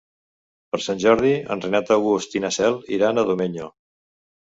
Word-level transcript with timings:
Per 0.75 0.79
Sant 0.85 1.01
Jordi 1.03 1.35
en 1.57 1.63
Renat 1.67 1.93
August 1.99 2.37
i 2.41 2.45
na 2.49 2.53
Cel 2.59 2.83
iran 2.99 3.27
a 3.27 3.31
Domenyo. 3.33 3.73